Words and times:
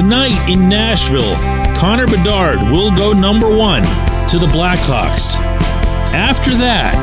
Tonight 0.00 0.48
in 0.48 0.66
Nashville, 0.66 1.36
Connor 1.76 2.06
Bedard 2.06 2.58
will 2.72 2.90
go 2.96 3.12
number 3.12 3.54
one 3.54 3.82
to 4.30 4.38
the 4.38 4.46
Blackhawks. 4.46 5.36
After 6.14 6.52
that, 6.52 6.94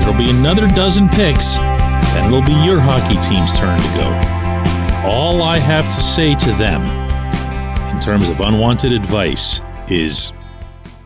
there'll 0.00 0.16
be 0.16 0.30
another 0.30 0.66
dozen 0.68 1.10
picks, 1.10 1.58
and 1.58 2.26
it'll 2.26 2.40
be 2.40 2.54
your 2.64 2.80
hockey 2.80 3.20
team's 3.28 3.52
turn 3.52 3.78
to 3.78 3.88
go. 3.98 5.06
All 5.06 5.42
I 5.42 5.58
have 5.58 5.84
to 5.94 6.00
say 6.00 6.34
to 6.34 6.50
them 6.52 6.80
in 7.94 8.00
terms 8.00 8.30
of 8.30 8.40
unwanted 8.40 8.92
advice 8.92 9.60
is 9.86 10.32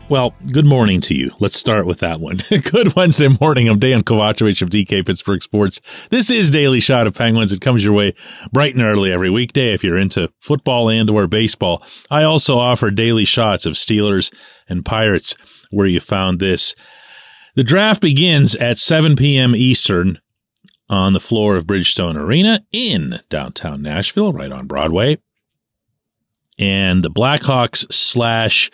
well, 0.07 0.35
good 0.51 0.65
morning 0.65 1.01
to 1.01 1.15
you. 1.15 1.31
Let's 1.39 1.57
start 1.57 1.85
with 1.87 1.99
that 1.99 2.19
one. 2.19 2.37
good 2.71 2.95
Wednesday 2.95 3.29
morning. 3.41 3.67
I'm 3.67 3.79
Dejan 3.79 4.03
Kovacevic 4.03 4.61
of 4.61 4.69
DK 4.69 5.05
Pittsburgh 5.05 5.41
Sports. 5.41 5.81
This 6.09 6.29
is 6.29 6.51
Daily 6.51 6.79
Shot 6.79 7.07
of 7.07 7.15
Penguins. 7.15 7.51
It 7.51 7.61
comes 7.61 7.83
your 7.83 7.93
way 7.93 8.13
bright 8.51 8.75
and 8.75 8.83
early 8.83 9.11
every 9.11 9.31
weekday 9.31 9.73
if 9.73 9.83
you're 9.83 9.97
into 9.97 10.31
football 10.39 10.89
and 10.89 11.09
or 11.09 11.27
baseball. 11.27 11.83
I 12.11 12.23
also 12.23 12.59
offer 12.59 12.91
daily 12.91 13.25
shots 13.25 13.65
of 13.65 13.73
Steelers 13.73 14.33
and 14.69 14.85
Pirates 14.85 15.35
where 15.71 15.87
you 15.87 15.99
found 15.99 16.39
this. 16.39 16.75
The 17.55 17.63
draft 17.63 18.01
begins 18.01 18.55
at 18.55 18.77
7 18.77 19.15
p.m. 19.15 19.55
Eastern 19.55 20.19
on 20.87 21.13
the 21.13 21.19
floor 21.19 21.55
of 21.55 21.65
Bridgestone 21.65 22.15
Arena 22.15 22.63
in 22.71 23.21
downtown 23.29 23.81
Nashville, 23.81 24.33
right 24.33 24.51
on 24.51 24.67
Broadway. 24.67 25.17
And 26.59 27.03
the 27.03 27.09
Blackhawks 27.09 27.91
slash 27.91 28.69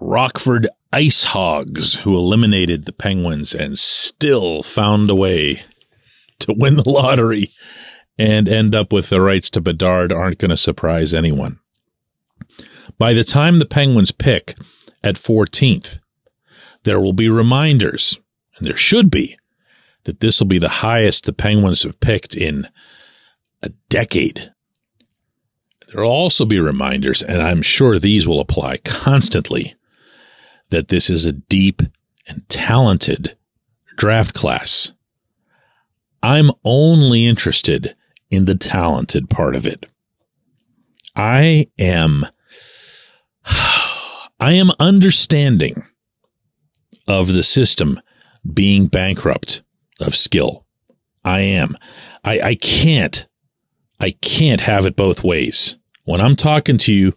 Rockford 0.00 0.66
Ice 0.92 1.24
Hogs, 1.24 2.00
who 2.00 2.16
eliminated 2.16 2.84
the 2.84 2.92
Penguins 2.92 3.54
and 3.54 3.78
still 3.78 4.62
found 4.62 5.10
a 5.10 5.14
way 5.14 5.62
to 6.40 6.54
win 6.54 6.76
the 6.76 6.88
lottery 6.88 7.50
and 8.18 8.48
end 8.48 8.74
up 8.74 8.92
with 8.92 9.10
the 9.10 9.20
rights 9.20 9.50
to 9.50 9.60
Bedard, 9.60 10.10
aren't 10.10 10.38
going 10.38 10.50
to 10.50 10.56
surprise 10.56 11.12
anyone. 11.12 11.58
By 12.98 13.12
the 13.12 13.24
time 13.24 13.58
the 13.58 13.66
Penguins 13.66 14.10
pick 14.10 14.56
at 15.04 15.16
14th, 15.16 15.98
there 16.84 17.00
will 17.00 17.12
be 17.12 17.28
reminders, 17.28 18.18
and 18.56 18.66
there 18.66 18.76
should 18.76 19.10
be, 19.10 19.36
that 20.04 20.20
this 20.20 20.40
will 20.40 20.46
be 20.46 20.58
the 20.58 20.68
highest 20.68 21.24
the 21.24 21.32
Penguins 21.32 21.82
have 21.82 22.00
picked 22.00 22.34
in 22.34 22.68
a 23.62 23.68
decade. 23.90 24.52
There 25.88 26.02
will 26.02 26.10
also 26.10 26.44
be 26.44 26.58
reminders, 26.58 27.22
and 27.22 27.42
I'm 27.42 27.62
sure 27.62 27.98
these 27.98 28.26
will 28.26 28.40
apply 28.40 28.78
constantly 28.78 29.74
that 30.70 30.88
this 30.88 31.10
is 31.10 31.24
a 31.24 31.32
deep 31.32 31.82
and 32.26 32.48
talented 32.48 33.36
draft 33.96 34.34
class. 34.34 34.92
I'm 36.22 36.50
only 36.64 37.26
interested 37.26 37.94
in 38.30 38.44
the 38.44 38.54
talented 38.54 39.28
part 39.28 39.56
of 39.56 39.66
it. 39.66 39.86
I 41.16 41.66
am 41.78 42.26
I 43.44 44.52
am 44.52 44.70
understanding 44.78 45.84
of 47.06 47.28
the 47.28 47.42
system 47.42 48.00
being 48.54 48.86
bankrupt 48.86 49.62
of 50.00 50.14
skill. 50.16 50.64
I 51.24 51.40
am. 51.40 51.76
I, 52.24 52.40
I 52.40 52.54
can't 52.54 53.26
I 53.98 54.12
can't 54.12 54.62
have 54.62 54.86
it 54.86 54.96
both 54.96 55.22
ways. 55.22 55.76
When 56.04 56.20
I'm 56.20 56.36
talking 56.36 56.78
to 56.78 56.94
you 56.94 57.14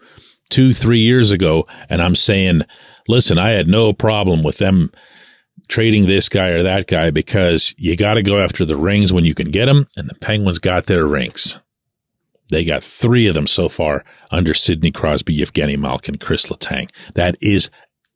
two, 0.54 0.74
three 0.74 1.00
years 1.00 1.32
ago 1.32 1.68
and 1.90 2.02
I'm 2.02 2.16
saying 2.16 2.64
listen, 3.08 3.38
I 3.38 3.52
had 3.52 3.68
no 3.68 3.94
problem 3.94 4.44
with 4.44 4.58
them 4.58 4.92
trading 5.68 6.06
this 6.06 6.30
guy 6.30 6.50
or 6.50 6.64
that 6.64 6.88
guy 6.88 7.10
because 7.10 7.74
you 7.78 7.96
got 7.96 8.16
to 8.16 8.24
go 8.24 8.40
after 8.40 8.66
the 8.66 8.76
rings 8.76 9.14
when 9.14 9.26
you 9.26 9.34
can 9.34 9.52
get 9.52 9.66
them, 9.66 9.88
and 9.98 10.10
the 10.10 10.16
Penguins 10.16 10.60
got 10.60 10.86
their 10.86 11.06
rings. 11.06 11.60
They 12.50 12.64
got 12.64 12.84
three 12.84 13.28
of 13.28 13.34
them 13.34 13.48
so 13.48 13.70
far 13.70 14.04
under 14.30 14.54
Sidney 14.54 14.92
Crosby, 14.92 15.38
Evgeny 15.38 15.78
Malkin, 15.78 16.18
Chris 16.18 16.48
Letang. 16.48 16.90
That 17.16 17.36
is 17.42 17.70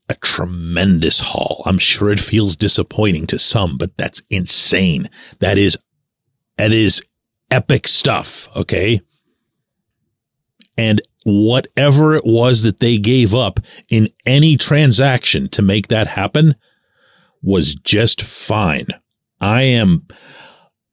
a 0.09 0.15
tremendous 0.15 1.19
haul. 1.19 1.63
I'm 1.65 1.79
sure 1.79 2.11
it 2.11 2.19
feels 2.19 2.55
disappointing 2.55 3.27
to 3.27 3.39
some, 3.39 3.77
but 3.77 3.97
that's 3.97 4.21
insane. 4.29 5.09
That 5.39 5.57
is, 5.57 5.77
that 6.57 6.71
is 6.71 7.01
epic 7.49 7.87
stuff. 7.87 8.47
Okay. 8.55 9.01
And 10.77 11.01
whatever 11.27 12.15
it 12.15 12.25
was 12.25 12.63
that 12.63 12.79
they 12.79 12.97
gave 12.97 13.35
up 13.35 13.59
in 13.89 14.07
any 14.25 14.55
transaction 14.55 15.49
to 15.49 15.61
make 15.61 15.89
that 15.89 16.07
happen 16.07 16.55
was 17.43 17.75
just 17.75 18.21
fine. 18.21 18.87
I 19.41 19.63
am 19.63 20.07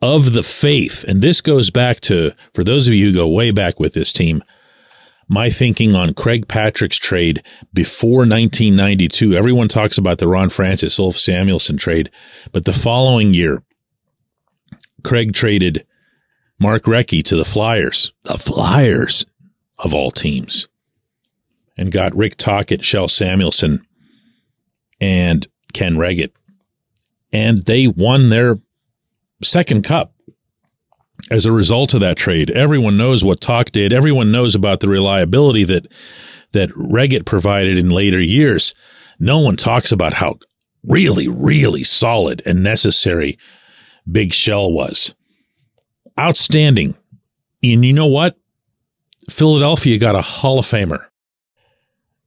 of 0.03 0.33
the 0.33 0.43
faith, 0.43 1.05
and 1.05 1.23
this 1.23 1.41
goes 1.41 1.71
back 1.71 2.01
to, 2.01 2.33
for 2.53 2.65
those 2.65 2.89
of 2.89 2.95
you 2.95 3.07
who 3.07 3.15
go 3.15 3.29
way 3.29 3.53
back 3.53 3.79
with 3.79 3.95
this 3.95 4.13
team, 4.13 4.43
my 5.29 5.49
thinking 5.51 5.95
on 5.95 6.15
Craig 6.15 6.49
Patrick's 6.49 6.99
trade 6.99 7.43
before 7.73 8.19
1992. 8.19 9.35
Everyone 9.35 9.69
talks 9.69 9.97
about 9.97 10.19
the 10.19 10.29
Ron 10.29 10.51
Francis, 10.51 10.99
Ulf 10.99 11.17
Samuelsson 11.17 11.79
trade, 11.79 12.11
but 12.53 12.65
the 12.65 12.73
following 12.73 13.35
year, 13.35 13.63
Craig 15.05 15.33
traded 15.33 15.87
Mark 16.59 16.83
Recchi 16.85 17.23
to 17.25 17.37
the 17.37 17.45
Flyers. 17.45 18.13
The 18.25 18.37
Flyers 18.37 19.25
of 19.85 19.95
all 19.95 20.11
teams 20.11 20.67
and 21.77 21.93
got 21.93 22.17
Rick 22.17 22.37
Tocchet, 22.37 22.81
Kjell 22.81 23.09
Samuelsson, 23.09 23.83
and 25.01 25.47
Ken 25.73 25.97
Wregget. 25.97 26.33
And 27.33 27.59
they 27.59 27.87
won 27.87 28.31
their 28.31 28.57
second 29.43 29.83
cup 29.85 30.15
as 31.31 31.47
a 31.47 31.53
result 31.53 31.95
of 31.95 32.01
that 32.01 32.17
trade. 32.17 32.51
Everyone 32.51 32.97
knows 32.97 33.25
what 33.25 33.41
Toc 33.41 33.71
did. 33.71 33.93
Everyone 33.93 34.33
knows 34.33 34.55
about 34.55 34.81
the 34.81 34.89
reliability 34.89 35.65
that 35.65 35.87
that 36.53 36.71
Wregget 36.71 37.25
provided 37.25 37.77
in 37.77 37.91
later 37.91 38.21
years. 38.21 38.75
No 39.19 39.41
one 39.41 39.57
talks 39.57 39.91
about 39.91 40.15
how 40.15 40.39
really, 40.85 41.27
really 41.27 41.83
solid 41.83 42.43
and 42.47 42.63
necessary 42.63 43.37
Big 44.11 44.31
Kjell 44.31 44.73
was. 44.73 45.15
Outstanding. 46.19 46.95
And 47.63 47.85
you 47.85 47.93
know 47.93 48.07
what? 48.07 48.39
Philadelphia 49.31 49.99
got 49.99 50.15
a 50.15 50.23
Hall 50.23 50.59
of 50.59 50.67
Famer. 50.67 51.07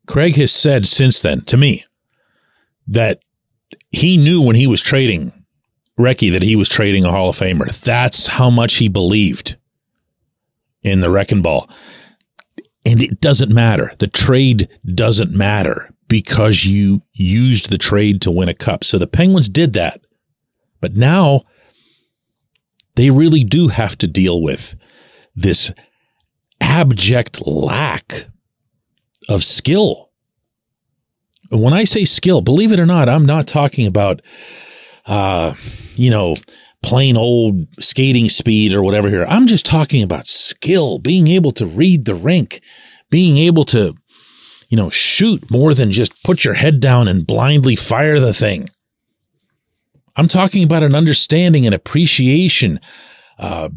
Craig 0.08 0.36
has 0.36 0.52
said 0.52 0.86
since 0.86 1.22
then 1.22 1.42
to 1.42 1.58
me 1.58 1.84
that 2.88 3.20
he 3.92 4.18
knew 4.18 4.42
when 4.42 4.56
he 4.56 4.68
was 4.68 4.82
trading 4.82 5.34
Recchi 5.98 6.32
that 6.32 6.44
he 6.44 6.56
was 6.56 6.70
trading 6.70 7.06
a 7.06 7.12
Hall 7.12 7.30
of 7.30 7.38
Famer. 7.38 7.68
That's 7.82 8.28
how 8.28 8.50
much 8.50 8.76
he 8.76 8.88
believed 8.88 9.58
in 10.84 11.00
the 11.00 11.10
Wrecking 11.10 11.42
Ball. 11.42 11.70
And 12.86 13.02
it 13.02 13.20
doesn't 13.20 13.52
matter. 13.52 13.92
The 13.98 14.08
trade 14.08 14.70
doesn't 14.86 15.32
matter 15.32 15.90
because 16.08 16.66
you 16.66 17.02
used 17.14 17.70
the 17.70 17.78
trade 17.78 18.22
to 18.22 18.32
win 18.32 18.48
a 18.48 18.54
cup. 18.54 18.84
So 18.84 18.98
the 18.98 19.08
Penguins 19.08 19.50
did 19.50 19.74
that. 19.74 20.02
But 20.80 20.96
now 20.96 21.42
they 22.96 23.10
really 23.10 23.44
do 23.44 23.68
have 23.70 23.98
to 23.98 24.08
deal 24.08 24.42
with 24.42 24.76
this 25.36 25.72
abject 26.68 27.48
lack 27.48 28.28
of 29.30 29.44
skill. 29.44 30.12
When 31.50 31.74
I 31.74 31.86
say 31.86 32.04
skill, 32.06 32.42
believe 32.42 32.74
it 32.74 32.80
or 32.80 32.86
not, 32.86 33.08
I'm 33.08 33.26
not 33.26 33.48
talking 33.48 33.88
about 33.88 34.22
uh, 35.08 35.56
you 35.96 36.12
know, 36.12 36.36
plain 36.84 37.18
old 37.18 37.66
skating 37.80 38.30
speed 38.30 38.74
or 38.74 38.84
whatever 38.84 39.10
here. 39.10 39.26
I'm 39.28 39.48
just 39.48 39.66
talking 39.66 40.04
about 40.04 40.28
skill, 40.28 41.00
being 41.00 41.28
able 41.28 41.52
to 41.54 41.66
read 41.66 42.06
the 42.06 42.14
rink, 42.14 42.62
being 43.10 43.38
able 43.38 43.64
to, 43.66 43.96
you 44.70 44.78
know, 44.78 44.90
shoot 44.90 45.50
more 45.50 45.74
than 45.74 45.92
just 45.92 46.24
put 46.24 46.44
your 46.44 46.54
head 46.56 46.80
down 46.80 47.08
and 47.08 47.26
blindly 47.26 47.76
fire 47.76 48.20
the 48.20 48.34
thing. 48.34 48.70
I'm 50.16 50.28
talking 50.28 50.64
about 50.64 50.84
an 50.84 50.96
understanding 50.96 51.66
an 51.66 51.74
appreciation, 51.74 52.80
uh, 53.40 53.70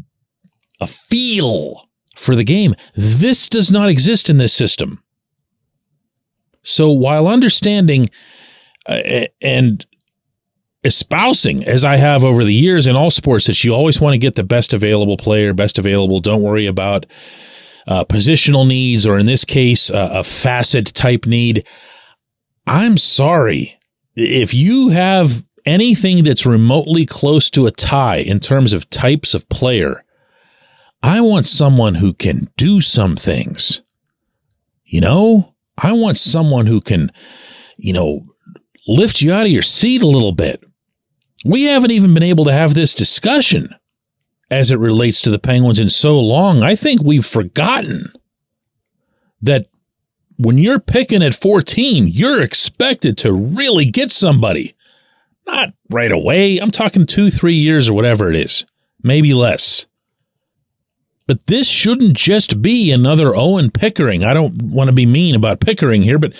a 0.79 0.87
feel 0.87 1.87
for 2.15 2.35
the 2.35 2.43
game. 2.43 2.75
This 2.95 3.49
does 3.49 3.71
not 3.71 3.89
exist 3.89 4.29
in 4.29 4.37
this 4.37 4.53
system. 4.53 5.03
So 6.63 6.91
while 6.91 7.27
understanding 7.27 8.09
uh, 8.87 9.25
and 9.41 9.85
espousing, 10.83 11.63
as 11.63 11.83
I 11.83 11.97
have 11.97 12.23
over 12.23 12.43
the 12.43 12.53
years 12.53 12.87
in 12.87 12.95
all 12.95 13.11
sports, 13.11 13.47
that 13.47 13.63
you 13.63 13.73
always 13.73 14.01
want 14.01 14.13
to 14.13 14.17
get 14.19 14.35
the 14.35 14.43
best 14.43 14.73
available 14.73 15.17
player, 15.17 15.53
best 15.53 15.77
available. 15.77 16.19
Don't 16.19 16.41
worry 16.41 16.67
about 16.67 17.05
uh, 17.87 18.05
positional 18.05 18.67
needs, 18.67 19.07
or 19.07 19.17
in 19.17 19.25
this 19.25 19.45
case, 19.45 19.89
uh, 19.89 20.09
a 20.11 20.23
facet 20.23 20.87
type 20.87 21.25
need. 21.25 21.67
I'm 22.67 22.97
sorry. 22.97 23.77
If 24.15 24.53
you 24.53 24.89
have 24.89 25.43
anything 25.65 26.23
that's 26.23 26.45
remotely 26.45 27.05
close 27.05 27.49
to 27.51 27.65
a 27.65 27.71
tie 27.71 28.17
in 28.17 28.39
terms 28.39 28.73
of 28.73 28.89
types 28.89 29.33
of 29.33 29.47
player, 29.49 30.03
I 31.03 31.21
want 31.21 31.45
someone 31.45 31.95
who 31.95 32.13
can 32.13 32.49
do 32.57 32.81
some 32.81 33.15
things. 33.15 33.81
You 34.85 35.01
know, 35.01 35.55
I 35.77 35.93
want 35.93 36.17
someone 36.17 36.67
who 36.67 36.81
can, 36.81 37.11
you 37.77 37.93
know, 37.93 38.27
lift 38.87 39.21
you 39.21 39.33
out 39.33 39.45
of 39.45 39.51
your 39.51 39.61
seat 39.61 40.01
a 40.01 40.07
little 40.07 40.31
bit. 40.31 40.63
We 41.43 41.63
haven't 41.63 41.91
even 41.91 42.13
been 42.13 42.23
able 42.23 42.45
to 42.45 42.53
have 42.53 42.73
this 42.73 42.93
discussion 42.93 43.73
as 44.51 44.69
it 44.69 44.77
relates 44.77 45.21
to 45.21 45.31
the 45.31 45.39
Penguins 45.39 45.79
in 45.79 45.89
so 45.89 46.19
long. 46.19 46.61
I 46.61 46.75
think 46.75 47.01
we've 47.01 47.25
forgotten 47.25 48.11
that 49.41 49.67
when 50.37 50.57
you're 50.57 50.79
picking 50.79 51.23
at 51.23 51.33
14, 51.33 52.07
you're 52.07 52.41
expected 52.41 53.17
to 53.19 53.31
really 53.31 53.85
get 53.85 54.11
somebody. 54.11 54.75
Not 55.47 55.73
right 55.89 56.11
away. 56.11 56.57
I'm 56.57 56.71
talking 56.71 57.05
two, 57.05 57.31
three 57.31 57.55
years 57.55 57.89
or 57.89 57.93
whatever 57.93 58.29
it 58.29 58.35
is, 58.35 58.65
maybe 59.01 59.33
less. 59.33 59.87
But 61.27 61.47
this 61.47 61.67
shouldn't 61.67 62.13
just 62.13 62.61
be 62.61 62.91
another 62.91 63.35
Owen 63.35 63.71
Pickering. 63.71 64.23
I 64.23 64.33
don't 64.33 64.61
want 64.61 64.89
to 64.89 64.95
be 64.95 65.05
mean 65.05 65.35
about 65.35 65.59
Pickering 65.59 66.03
here, 66.03 66.19
but 66.19 66.33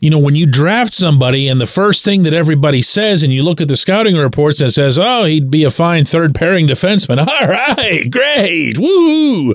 you 0.00 0.08
know, 0.08 0.18
when 0.18 0.34
you 0.34 0.46
draft 0.46 0.94
somebody 0.94 1.46
and 1.46 1.60
the 1.60 1.66
first 1.66 2.04
thing 2.04 2.22
that 2.22 2.32
everybody 2.32 2.80
says, 2.80 3.22
and 3.22 3.32
you 3.32 3.42
look 3.42 3.60
at 3.60 3.68
the 3.68 3.76
scouting 3.76 4.16
reports 4.16 4.60
and 4.60 4.72
says, 4.72 4.98
oh, 4.98 5.26
he'd 5.26 5.50
be 5.50 5.62
a 5.62 5.70
fine 5.70 6.06
third 6.06 6.34
pairing 6.34 6.66
defenseman. 6.66 7.18
All 7.26 7.48
right, 7.48 8.10
great. 8.10 8.78
Woo. 8.78 9.54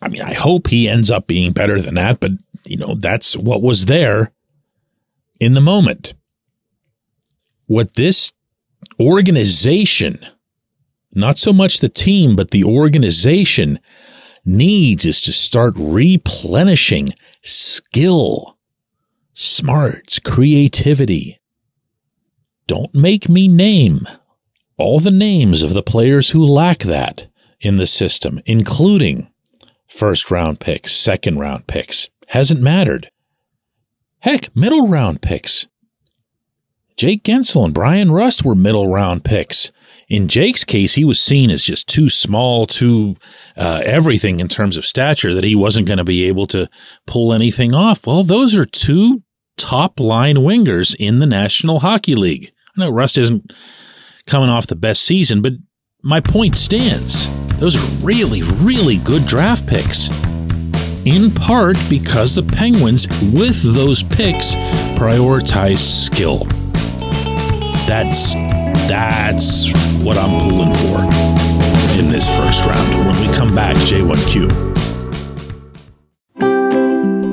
I 0.00 0.08
mean, 0.08 0.22
I 0.22 0.32
hope 0.32 0.68
he 0.68 0.88
ends 0.88 1.10
up 1.10 1.26
being 1.26 1.52
better 1.52 1.80
than 1.80 1.94
that, 1.94 2.18
but, 2.18 2.32
you 2.66 2.78
know, 2.78 2.94
that's 2.94 3.36
what 3.36 3.62
was 3.62 3.86
there 3.86 4.32
in 5.38 5.52
the 5.52 5.60
moment. 5.60 6.14
What 7.66 7.94
this 7.94 8.32
organization, 8.98 10.24
not 11.14 11.38
so 11.38 11.52
much 11.52 11.78
the 11.78 11.88
team, 11.88 12.36
but 12.36 12.50
the 12.50 12.64
organization 12.64 13.78
needs 14.44 15.04
is 15.04 15.20
to 15.22 15.32
start 15.32 15.74
replenishing 15.76 17.10
skill 17.42 18.58
smarts, 19.34 20.18
creativity. 20.18 21.40
Don't 22.66 22.94
make 22.94 23.28
me 23.28 23.48
name 23.48 24.06
all 24.76 24.98
the 24.98 25.10
names 25.10 25.62
of 25.62 25.74
the 25.74 25.82
players 25.82 26.30
who 26.30 26.44
lack 26.44 26.78
that 26.80 27.26
in 27.60 27.76
the 27.76 27.86
system, 27.86 28.40
including 28.46 29.28
first 29.88 30.30
round 30.30 30.60
picks, 30.60 30.92
second 30.92 31.38
round 31.38 31.66
picks. 31.66 32.08
Hasn't 32.28 32.60
mattered. 32.60 33.10
Heck, 34.20 34.54
middle 34.56 34.88
round 34.88 35.20
picks. 35.20 35.68
Jake 36.96 37.22
Guentzel 37.24 37.66
and 37.66 37.74
Bryan 37.74 38.10
Rust 38.10 38.44
were 38.44 38.54
middle 38.54 38.88
round 38.88 39.24
picks. 39.24 39.72
In 40.08 40.28
Jake's 40.28 40.64
case, 40.64 40.94
he 40.94 41.04
was 41.04 41.20
seen 41.20 41.50
as 41.50 41.64
just 41.64 41.88
too 41.88 42.08
small, 42.08 42.66
too 42.66 43.16
uh, 43.56 43.82
everything 43.84 44.40
in 44.40 44.48
terms 44.48 44.76
of 44.76 44.84
stature 44.86 45.34
that 45.34 45.44
he 45.44 45.54
wasn't 45.54 45.88
going 45.88 45.98
to 45.98 46.04
be 46.04 46.24
able 46.24 46.46
to 46.48 46.68
pull 47.06 47.32
anything 47.32 47.74
off. 47.74 48.06
Well, 48.06 48.22
those 48.22 48.54
are 48.54 48.66
two 48.66 49.22
top 49.56 50.00
line 50.00 50.36
wingers 50.36 50.94
in 50.98 51.20
the 51.20 51.26
National 51.26 51.80
Hockey 51.80 52.14
League. 52.14 52.52
I 52.76 52.80
know 52.80 52.90
Rust 52.90 53.16
isn't 53.18 53.52
coming 54.26 54.50
off 54.50 54.66
the 54.66 54.76
best 54.76 55.02
season, 55.02 55.42
but 55.42 55.52
my 56.02 56.20
point 56.20 56.56
stands. 56.56 57.28
Those 57.58 57.76
are 57.76 58.04
really, 58.04 58.42
really 58.42 58.96
good 58.98 59.26
draft 59.26 59.66
picks. 59.66 60.10
In 61.06 61.30
part 61.30 61.76
because 61.88 62.34
the 62.34 62.42
Penguins, 62.42 63.06
with 63.32 63.62
those 63.74 64.02
picks, 64.02 64.54
prioritize 64.96 65.78
skill. 65.78 66.44
That's 67.86 68.34
that's 68.88 69.70
what 70.04 70.16
I'm 70.16 70.48
pulling 70.48 70.72
for 70.74 71.00
in 71.98 72.08
this 72.08 72.28
first 72.36 72.64
round. 72.64 73.06
When 73.06 73.20
we 73.20 73.26
come 73.34 73.54
back, 73.54 73.76
J1Q. 73.76 74.74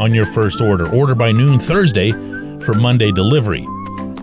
on 0.00 0.12
your 0.12 0.26
first 0.26 0.60
order. 0.60 0.92
Order 0.92 1.14
by 1.14 1.30
noon 1.30 1.58
Thursday 1.60 2.10
for 2.10 2.74
Monday 2.74 3.12
delivery. 3.12 3.66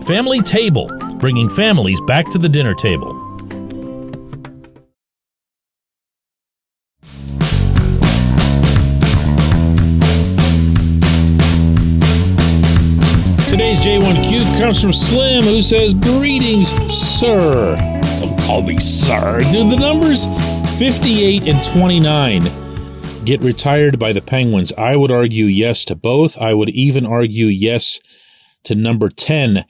Family 0.04 0.42
Table, 0.42 0.90
bringing 1.18 1.48
families 1.48 2.00
back 2.02 2.30
to 2.30 2.38
the 2.38 2.48
dinner 2.48 2.74
table. 2.74 3.26
Today's 13.48 13.80
J1Q 13.80 14.58
comes 14.58 14.80
from 14.80 14.92
Slim, 14.92 15.44
who 15.44 15.62
says, 15.62 15.94
Greetings, 15.94 16.68
sir. 16.92 17.76
Don't 18.18 18.38
call 18.40 18.62
me 18.62 18.78
sir. 18.78 19.40
Do 19.52 19.68
the 19.68 19.76
numbers 19.76 20.24
58 20.80 21.42
and 21.42 21.62
29 21.74 23.24
get 23.26 23.42
retired 23.42 23.98
by 23.98 24.14
the 24.14 24.22
Penguins? 24.22 24.72
I 24.78 24.96
would 24.96 25.10
argue 25.10 25.44
yes 25.44 25.84
to 25.84 25.94
both. 25.94 26.38
I 26.38 26.54
would 26.54 26.70
even 26.70 27.04
argue 27.04 27.48
yes 27.48 28.00
to 28.64 28.74
number 28.74 29.10
10 29.10 29.66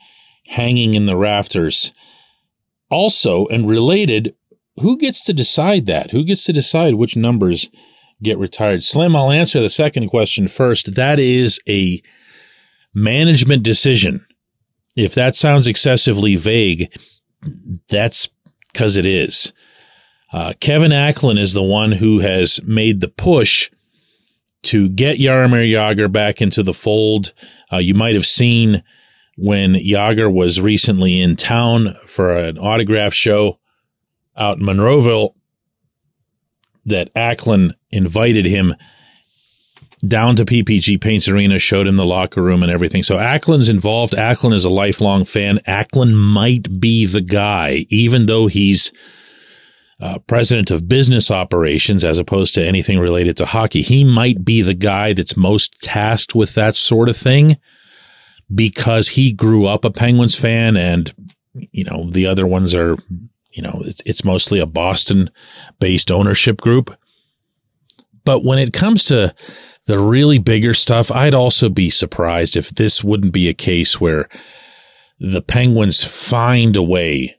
hanging 0.47 0.93
in 0.93 1.07
the 1.07 1.17
rafters. 1.17 1.91
Also, 2.89 3.45
and 3.47 3.69
related, 3.69 4.35
who 4.77 4.97
gets 4.97 5.25
to 5.25 5.33
decide 5.33 5.85
that? 5.87 6.11
Who 6.11 6.23
gets 6.23 6.45
to 6.45 6.53
decide 6.53 6.95
which 6.95 7.17
numbers 7.17 7.69
get 8.23 8.37
retired? 8.37 8.81
Slim, 8.81 9.13
I'll 9.13 9.31
answer 9.31 9.59
the 9.59 9.69
second 9.69 10.07
question 10.07 10.47
first. 10.47 10.95
That 10.95 11.19
is 11.19 11.59
a 11.67 12.01
management 12.95 13.63
decision. 13.63 14.25
If 14.95 15.13
that 15.15 15.35
sounds 15.35 15.67
excessively 15.67 16.37
vague, 16.37 16.89
that's 17.89 18.29
because 18.71 18.95
it 18.95 19.05
is. 19.05 19.51
Uh, 20.31 20.53
Kevin 20.59 20.91
Acklin 20.91 21.39
is 21.39 21.53
the 21.53 21.63
one 21.63 21.93
who 21.93 22.19
has 22.19 22.61
made 22.63 23.01
the 23.01 23.07
push 23.07 23.69
to 24.63 24.89
get 24.89 25.17
Jaromir 25.17 25.69
Jagr 25.69 26.11
back 26.11 26.41
into 26.41 26.63
the 26.63 26.73
fold. 26.73 27.33
Uh, 27.71 27.77
you 27.77 27.93
might 27.93 28.13
have 28.13 28.25
seen 28.25 28.83
when 29.37 29.73
Jagr 29.73 30.31
was 30.31 30.61
recently 30.61 31.19
in 31.19 31.35
town 31.35 31.97
for 32.05 32.37
an 32.37 32.57
autograph 32.57 33.13
show 33.13 33.59
out 34.37 34.59
in 34.59 34.65
Monroeville 34.65 35.33
that 36.85 37.13
Acklin 37.13 37.73
invited 37.89 38.45
him 38.45 38.75
down 40.07 40.35
to 40.35 40.45
PPG 40.45 40.99
Paints 40.99 41.27
Arena, 41.27 41.59
showed 41.59 41.87
him 41.87 41.95
the 41.95 42.05
locker 42.05 42.41
room 42.41 42.63
and 42.63 42.71
everything. 42.71 43.03
So 43.03 43.17
Acklin's 43.17 43.69
involved. 43.69 44.13
Acklin 44.13 44.53
is 44.53 44.65
a 44.65 44.69
lifelong 44.69 45.25
fan. 45.25 45.59
Acklin 45.67 46.13
might 46.13 46.79
be 46.79 47.05
the 47.05 47.21
guy, 47.21 47.85
even 47.89 48.25
though 48.25 48.47
he's 48.47 48.91
uh, 50.01 50.17
president 50.19 50.71
of 50.71 50.89
business 50.89 51.29
operations 51.29 52.03
as 52.03 52.17
opposed 52.17 52.55
to 52.55 52.65
anything 52.65 52.99
related 52.99 53.37
to 53.37 53.45
hockey. 53.45 53.83
He 53.83 54.03
might 54.03 54.43
be 54.43 54.61
the 54.61 54.73
guy 54.73 55.13
that's 55.13 55.37
most 55.37 55.79
tasked 55.81 56.33
with 56.33 56.55
that 56.55 56.75
sort 56.75 57.07
of 57.07 57.15
thing 57.15 57.57
because 58.53 59.09
he 59.09 59.31
grew 59.31 59.67
up 59.67 59.85
a 59.85 59.91
Penguins 59.91 60.35
fan 60.35 60.75
and, 60.75 61.13
you 61.53 61.83
know, 61.83 62.09
the 62.09 62.25
other 62.25 62.47
ones 62.47 62.73
are, 62.73 62.97
you 63.53 63.61
know, 63.61 63.81
it's, 63.85 64.01
it's 64.05 64.25
mostly 64.25 64.59
a 64.59 64.65
Boston 64.65 65.29
based 65.79 66.11
ownership 66.11 66.59
group. 66.59 66.95
But 68.25 68.43
when 68.43 68.59
it 68.59 68.73
comes 68.73 69.05
to 69.05 69.35
the 69.85 69.99
really 69.99 70.39
bigger 70.39 70.73
stuff, 70.73 71.11
I'd 71.11 71.33
also 71.33 71.69
be 71.69 71.89
surprised 71.89 72.57
if 72.57 72.69
this 72.69 73.03
wouldn't 73.03 73.33
be 73.33 73.49
a 73.49 73.53
case 73.53 74.01
where 74.01 74.27
the 75.19 75.41
Penguins 75.41 76.03
find 76.03 76.75
a 76.75 76.83
way 76.83 77.35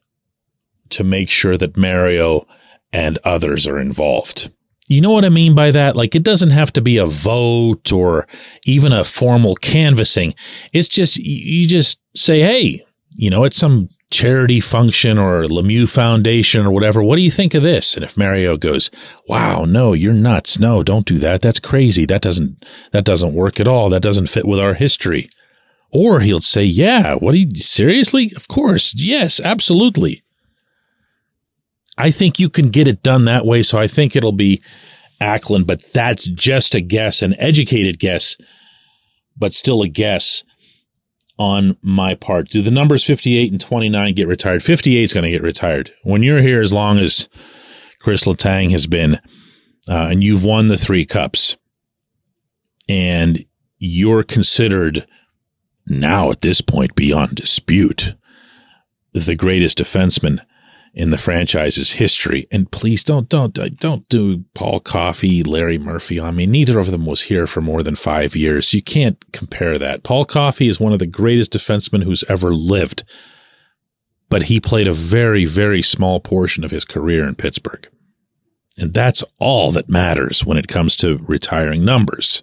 to 0.93 1.05
make 1.05 1.31
sure 1.31 1.57
that 1.57 1.77
Mario 1.77 2.47
and 2.93 3.19
others 3.25 3.67
are 3.67 3.79
involved. 3.79 4.51
You 4.89 5.01
know 5.01 5.13
what 5.13 5.25
I 5.25 5.31
mean 5.31 5.55
by 5.55 5.71
that? 5.71 5.97
Like 5.97 6.15
it 6.15 6.23
doesn't 6.23 6.51
have 6.51 6.73
to 6.75 6.81
be 6.81 6.99
a 6.99 7.07
vote 7.07 7.93
or 7.93 8.27
even 8.65 8.93
a 8.93 9.05
formal 9.05 9.55
canvassing. 9.55 10.35
It's 10.73 10.89
just, 10.89 11.17
you 11.17 11.67
just 11.67 12.01
say, 12.15 12.41
Hey, 12.41 12.85
you 13.17 13.31
know, 13.31 13.45
it's 13.45 13.57
some 13.57 13.89
charity 14.11 14.61
function 14.61 15.19
or 15.19 15.45
Lemieux 15.45 15.89
Foundation 15.89 16.67
or 16.67 16.71
whatever. 16.71 17.03
What 17.03 17.17
do 17.17 17.23
you 17.23 17.31
think 17.31 17.55
of 17.55 17.63
this? 17.63 17.95
And 17.95 18.05
if 18.05 18.17
Mario 18.17 18.57
goes, 18.57 18.91
wow, 19.27 19.65
no, 19.65 19.93
you're 19.93 20.13
nuts. 20.13 20.59
No, 20.59 20.83
don't 20.83 21.07
do 21.07 21.19
that. 21.19 21.43
That's 21.43 21.61
crazy. 21.61 22.07
That 22.07 22.23
doesn't, 22.23 22.65
that 22.93 23.05
doesn't 23.05 23.35
work 23.35 23.61
at 23.61 23.69
all. 23.69 23.89
That 23.89 24.03
doesn't 24.03 24.29
fit 24.29 24.47
with 24.47 24.61
our 24.61 24.75
history. 24.75 25.31
Or 25.91 26.21
he'll 26.21 26.41
say, 26.41 26.65
yeah, 26.65 27.15
what 27.15 27.33
do 27.33 27.39
you, 27.39 27.51
seriously? 27.55 28.33
Of 28.35 28.49
course. 28.49 28.95
Yes, 28.97 29.41
absolutely. 29.41 30.23
I 32.03 32.11
think 32.11 32.41
you 32.41 32.49
can 32.49 32.71
get 32.71 32.89
it 32.89 33.05
done 33.05 33.27
that 33.27 33.47
way. 33.47 33.63
So 33.63 33.79
I 33.79 33.87
think 33.87 34.17
it'll 34.17 34.33
be 34.33 34.61
Acklin, 35.21 35.65
but 35.65 35.85
that's 35.93 36.27
just 36.27 36.75
a 36.75 36.81
guess, 36.81 37.23
an 37.23 37.39
educated 37.39 38.01
guess, 38.01 38.37
but 39.37 39.55
still 39.55 39.83
a 39.83 39.89
guess 39.89 40.43
on 41.39 41.77
my 41.81 42.17
part. 42.17 42.49
Do 42.49 42.61
the 42.61 42.73
numbers 42.73 43.05
58 43.05 43.53
and 43.53 43.61
29 43.61 44.15
get 44.17 44.27
retired? 44.27 44.65
58 44.65 45.01
is 45.01 45.13
going 45.13 45.23
to 45.23 45.31
get 45.31 45.45
retired. 45.45 45.93
When 46.03 46.25
you're 46.25 46.43
here, 46.43 46.61
as 46.61 46.73
long 46.73 46.99
as 46.99 47.29
Chris 48.01 48.25
Letang 48.25 48.73
has 48.73 48.89
been, 48.89 49.21
uh, 49.89 50.09
and 50.11 50.25
you've 50.25 50.43
won 50.43 50.67
the 50.67 50.77
three 50.77 51.05
cups, 51.05 51.57
and 52.89 53.45
you're 53.79 54.25
considered 54.25 55.07
now 55.87 56.33
at 56.33 56.41
this 56.41 56.61
point 56.61 56.97
beyond 56.97 57.37
dispute 57.37 58.15
the 59.13 59.37
greatest 59.37 59.79
defenseman 59.79 60.41
in 60.95 61.11
the 61.11 61.19
franchise's 61.19 61.93
history. 61.93 62.47
And 62.51 62.71
please 62.71 63.03
don't 63.03 63.29
don't 63.29 63.53
don't 63.79 64.09
do 64.09 64.45
Paul 64.55 64.81
Coffey, 64.81 65.43
Larry 65.43 65.79
Murphy 65.79 66.19
on 66.19 66.37
me. 66.37 66.47
Neither 66.47 66.79
of 66.79 66.91
them 66.91 67.07
was 67.07 67.23
here 67.23 67.47
for 67.47 67.61
more 67.61 67.83
than 67.83 67.97
five 67.97 68.37
years. 68.37 68.75
You 68.75 68.83
can't 68.83 69.33
compare 69.33 69.79
that. 69.79 70.03
Paul 70.03 70.25
Coffey 70.25 70.69
is 70.69 70.81
one 70.81 70.93
of 70.93 70.99
the 70.99 71.07
greatest 71.07 71.53
defensemen 71.53 72.05
who's 72.05 72.25
ever 72.29 72.55
lived, 72.55 73.05
but 74.29 74.45
he 74.45 74.61
played 74.61 74.87
a 74.87 74.93
very 74.93 75.45
very 75.45 75.83
small 75.83 76.21
portion 76.21 76.65
of 76.65 76.71
his 76.71 76.85
career 76.85 77.27
in 77.27 77.37
Pittsburgh, 77.37 77.89
and 78.77 78.93
that's 78.93 79.25
all 79.39 79.71
that 79.73 79.89
matters 79.89 80.45
when 80.45 80.59
it 80.59 80.69
comes 80.69 80.97
to 80.99 81.19
retiring 81.27 81.85
numbers. 81.85 82.43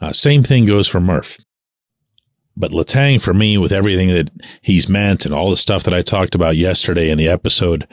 Uh, 0.00 0.12
same 0.12 0.42
thing 0.42 0.64
goes 0.64 0.88
for 0.88 1.00
Murph. 1.00 1.38
But 2.56 2.72
Letang, 2.72 3.20
for 3.20 3.32
me, 3.32 3.56
with 3.56 3.72
everything 3.72 4.08
that 4.08 4.30
he's 4.60 4.88
meant 4.88 5.24
and 5.24 5.34
all 5.34 5.50
the 5.50 5.56
stuff 5.56 5.84
that 5.84 5.94
I 5.94 6.02
talked 6.02 6.34
about 6.34 6.56
yesterday 6.56 7.10
in 7.10 7.18
the 7.18 7.28
episode 7.28 7.86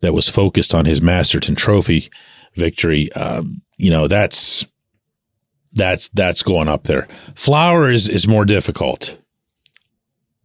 that 0.00 0.12
was 0.12 0.28
focused 0.28 0.74
on 0.74 0.84
his 0.84 1.00
Masterton 1.00 1.54
Trophy 1.54 2.10
victory, 2.54 3.12
um, 3.12 3.62
you 3.76 3.90
know, 3.90 4.08
that's 4.08 4.66
that's 5.72 6.08
that's 6.08 6.42
going 6.42 6.68
up 6.68 6.84
there. 6.84 7.06
Flower 7.34 7.90
is 7.90 8.08
is 8.08 8.26
more 8.26 8.44
difficult. 8.44 9.18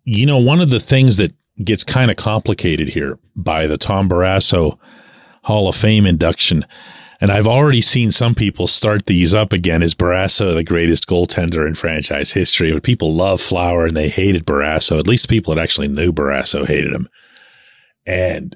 You 0.04 0.26
know, 0.26 0.38
one 0.38 0.62
of 0.62 0.70
the 0.70 0.80
things 0.80 1.18
that 1.18 1.34
gets 1.64 1.84
kind 1.84 2.12
of 2.12 2.18
complicated 2.18 2.90
here 2.90 3.18
by 3.36 3.68
the 3.68 3.78
Tom 3.78 4.10
Barrasso 4.10 4.78
Hall 5.44 5.68
of 5.68 5.76
Fame 5.76 6.06
induction 6.06 6.66
and 7.22 7.32
I've 7.32 7.48
already 7.48 7.82
seen 7.82 8.12
some 8.12 8.36
people 8.36 8.68
start 8.68 9.06
these 9.06 9.34
up 9.34 9.54
again. 9.54 9.82
Is 9.82 9.96
Barrasso 9.96 10.54
the 10.54 10.64
greatest 10.64 11.08
goaltender 11.08 11.68
in 11.68 11.76
franchise 11.76 12.32
history? 12.32 12.72
But 12.72 12.84
people 12.84 13.14
love 13.14 13.40
Flower 13.40 13.86
and 13.86 13.96
they 13.96 14.10
hated 14.10 14.46
Barrasso. 14.46 15.00
At 15.00 15.08
least 15.08 15.30
people 15.30 15.56
that 15.56 15.62
actually 15.62 15.88
knew 15.88 16.12
Barrasso 16.12 16.66
hated 16.68 16.94
him. 16.94 17.08
And 18.06 18.56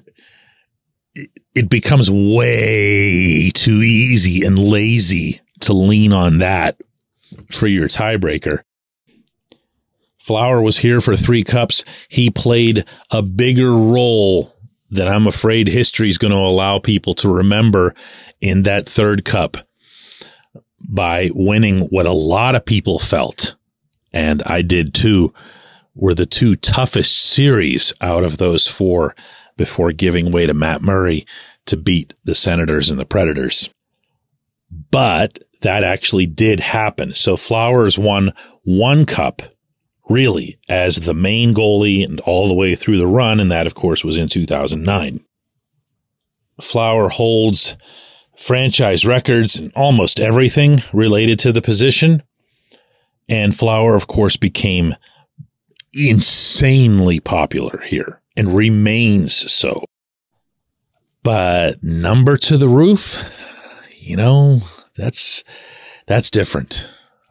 it 1.54 1.68
becomes 1.68 2.10
way 2.10 3.50
too 3.50 3.82
easy 3.82 4.44
and 4.44 4.58
lazy 4.58 5.40
to 5.60 5.72
lean 5.72 6.12
on 6.12 6.38
that 6.38 6.80
for 7.50 7.66
your 7.66 7.88
tiebreaker. 7.88 8.62
Flower 10.18 10.60
was 10.60 10.78
here 10.78 11.00
for 11.00 11.16
three 11.16 11.42
cups. 11.42 11.84
He 12.08 12.28
played 12.30 12.84
a 13.10 13.22
bigger 13.22 13.72
role 13.72 14.54
that 14.90 15.08
I'm 15.08 15.26
afraid 15.26 15.68
history 15.68 16.08
is 16.08 16.18
going 16.18 16.32
to 16.32 16.38
allow 16.38 16.78
people 16.78 17.14
to 17.16 17.28
remember 17.28 17.94
in 18.40 18.62
that 18.62 18.86
third 18.86 19.24
cup 19.24 19.58
by 20.80 21.30
winning 21.34 21.82
what 21.88 22.06
a 22.06 22.12
lot 22.12 22.54
of 22.54 22.64
people 22.64 22.98
felt, 22.98 23.56
and 24.12 24.42
I 24.44 24.62
did 24.62 24.94
too, 24.94 25.34
were 25.94 26.14
the 26.14 26.26
two 26.26 26.56
toughest 26.56 27.18
series 27.18 27.92
out 28.00 28.24
of 28.24 28.38
those 28.38 28.66
four 28.66 29.14
before 29.56 29.92
giving 29.92 30.30
way 30.30 30.46
to 30.46 30.54
Matt 30.54 30.80
Murray 30.82 31.26
to 31.66 31.76
beat 31.76 32.14
the 32.24 32.34
Senators 32.34 32.88
and 32.88 32.98
the 32.98 33.04
Predators. 33.04 33.70
But 34.90 35.40
that 35.62 35.82
actually 35.82 36.26
did 36.26 36.60
happen. 36.60 37.14
So 37.14 37.36
Flowers 37.36 37.98
won 37.98 38.32
one 38.62 39.04
cup 39.04 39.42
really 40.08 40.58
as 40.68 40.96
the 40.96 41.14
main 41.14 41.54
goalie 41.54 42.04
and 42.04 42.20
all 42.20 42.48
the 42.48 42.54
way 42.54 42.74
through 42.74 42.98
the 42.98 43.06
run. 43.06 43.40
And 43.40 43.50
that, 43.50 43.66
of 43.66 43.74
course, 43.74 44.04
was 44.04 44.16
in 44.16 44.28
2009. 44.28 45.20
Flower 46.60 47.08
holds 47.08 47.76
franchise 48.36 49.04
records 49.04 49.56
and 49.56 49.72
almost 49.74 50.20
everything 50.20 50.82
related 50.92 51.38
to 51.40 51.52
the 51.52 51.62
position. 51.62 52.22
And 53.28 53.54
Flower, 53.54 53.94
of 53.94 54.06
course, 54.06 54.36
became 54.36 54.94
insanely 55.92 57.20
popular 57.20 57.78
here 57.84 58.20
and 58.36 58.56
remains 58.56 59.34
so. 59.52 59.84
But 61.22 61.82
number 61.82 62.36
to 62.38 62.56
the 62.56 62.68
roof, 62.68 63.28
you 63.96 64.16
know, 64.16 64.62
that's 64.96 65.44
that's 66.06 66.30
different. 66.30 66.88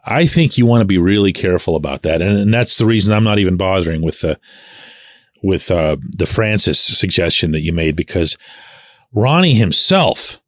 I 0.08 0.26
think 0.26 0.56
you 0.56 0.64
want 0.64 0.80
to 0.80 0.86
be 0.86 0.98
really 0.98 1.32
careful 1.32 1.76
about 1.76 2.02
that, 2.02 2.22
and, 2.22 2.38
and 2.38 2.54
that's 2.54 2.78
the 2.78 2.86
reason 2.86 3.12
I'm 3.12 3.24
not 3.24 3.38
even 3.38 3.56
bothering 3.56 4.02
with 4.02 4.20
the 4.22 4.40
with 5.42 5.70
uh, 5.70 5.96
the 6.02 6.26
Francis 6.26 6.80
suggestion 6.80 7.52
that 7.52 7.60
you 7.60 7.72
made 7.72 7.94
because 7.94 8.36
Ronnie 9.14 9.54
himself 9.54 10.40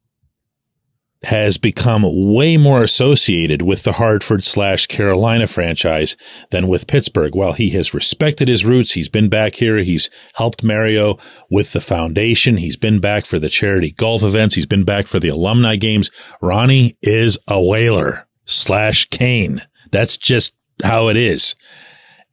has 1.23 1.59
become 1.59 2.03
way 2.33 2.57
more 2.57 2.81
associated 2.81 3.61
with 3.61 3.83
the 3.83 3.93
Hartford 3.93 4.43
slash 4.43 4.87
Carolina 4.87 5.45
franchise 5.45 6.17
than 6.49 6.67
with 6.67 6.87
Pittsburgh. 6.87 7.35
While 7.35 7.53
he 7.53 7.69
has 7.71 7.93
respected 7.93 8.47
his 8.47 8.65
roots, 8.65 8.93
he's 8.93 9.09
been 9.09 9.29
back 9.29 9.55
here. 9.55 9.77
He's 9.77 10.09
helped 10.33 10.63
Mario 10.63 11.19
with 11.51 11.73
the 11.73 11.81
foundation. 11.81 12.57
He's 12.57 12.77
been 12.77 12.99
back 12.99 13.25
for 13.25 13.37
the 13.37 13.49
charity 13.49 13.91
golf 13.91 14.23
events. 14.23 14.55
He's 14.55 14.65
been 14.65 14.83
back 14.83 15.05
for 15.05 15.19
the 15.19 15.29
alumni 15.29 15.75
games. 15.75 16.09
Ronnie 16.41 16.97
is 17.03 17.37
a 17.47 17.61
whaler 17.61 18.27
slash 18.51 19.09
Cane. 19.09 19.61
That's 19.91 20.17
just 20.17 20.53
how 20.83 21.09
it 21.09 21.17
is. 21.17 21.55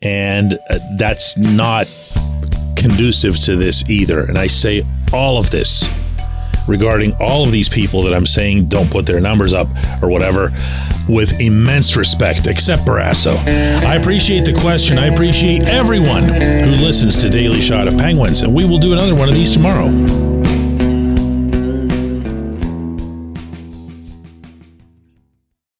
And 0.00 0.54
uh, 0.54 0.78
that's 0.96 1.36
not 1.36 1.86
conducive 2.76 3.36
to 3.38 3.56
this 3.56 3.88
either. 3.88 4.20
And 4.20 4.38
I 4.38 4.46
say 4.46 4.84
all 5.12 5.38
of 5.38 5.50
this 5.50 5.84
regarding 6.68 7.14
all 7.18 7.44
of 7.44 7.50
these 7.50 7.68
people 7.68 8.02
that 8.02 8.14
I'm 8.14 8.26
saying 8.26 8.68
don't 8.68 8.90
put 8.90 9.06
their 9.06 9.20
numbers 9.20 9.52
up 9.52 9.66
or 10.02 10.08
whatever 10.08 10.52
with 11.08 11.40
immense 11.40 11.96
respect, 11.96 12.46
except 12.46 12.82
Barrasso. 12.82 13.34
I 13.84 13.94
appreciate 13.96 14.44
the 14.44 14.52
question. 14.52 14.98
I 14.98 15.06
appreciate 15.06 15.62
everyone 15.62 16.24
who 16.24 16.72
listens 16.72 17.18
to 17.20 17.30
Daily 17.30 17.62
Shot 17.62 17.88
of 17.88 17.96
Penguins, 17.96 18.42
and 18.42 18.54
we 18.54 18.64
will 18.64 18.78
do 18.78 18.92
another 18.92 19.14
one 19.14 19.28
of 19.28 19.34
these 19.34 19.52
tomorrow. 19.52 19.88